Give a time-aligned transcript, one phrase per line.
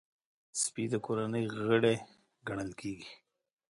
[0.61, 1.95] سپي د کورنۍ غړی
[2.47, 3.09] ګڼل کېږي.